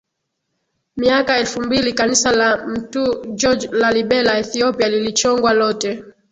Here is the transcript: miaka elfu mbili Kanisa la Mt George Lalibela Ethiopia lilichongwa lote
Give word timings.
miaka 0.97 1.37
elfu 1.37 1.61
mbili 1.61 1.93
Kanisa 1.93 2.31
la 2.35 2.57
Mt 2.67 2.95
George 3.35 3.67
Lalibela 3.71 4.37
Ethiopia 4.37 4.89
lilichongwa 4.89 5.53
lote 5.53 6.03